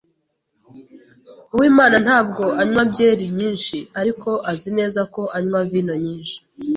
[1.53, 6.37] Uwimana ntabwo anywa byeri nyinshi, ariko azi neza ko anywa vino nyinshi.